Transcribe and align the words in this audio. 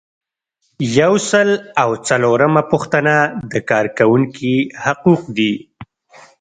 یو 0.99 1.13
سل 1.29 1.49
او 1.81 1.89
څلورمه 2.07 2.61
پوښتنه 2.71 3.13
د 3.51 3.53
کارکوونکي 3.69 4.55
حقوق 4.83 5.21
دي. 5.37 5.53